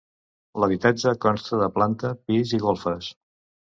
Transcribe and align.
L'habitatge 0.63 1.13
consta 1.27 1.61
de 1.63 1.71
planta, 1.79 2.15
pis 2.27 2.59
i 2.61 2.65
golfes. 2.69 3.17